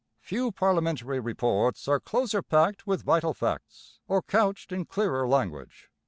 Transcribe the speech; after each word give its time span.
Few 0.19 0.51
parliamentary 0.51 1.19
reports 1.19 1.87
are 1.87 1.99
closer 1.99 2.41
packed 2.41 2.87
with 2.87 3.03
vital 3.03 3.35
facts 3.35 3.99
or 4.07 4.23
couched 4.23 4.71
in 4.71 4.85
clearer 4.85 5.27
language. 5.27 5.91